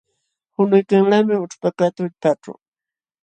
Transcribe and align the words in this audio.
Qunuykanlaqmi 0.53 1.35
ućhpakaq 1.43 1.91
tullpaaćhu. 1.95 2.53